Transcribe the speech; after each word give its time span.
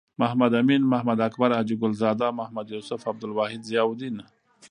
محمد 0.21 0.51
امین.محمد 0.61 1.19
اکبر.حاجی 1.27 1.75
ګل 1.81 1.93
زاده. 2.01 2.27
محمد 2.39 2.65
یوسف.عبدالواحد.ضیاالدین 2.73 4.15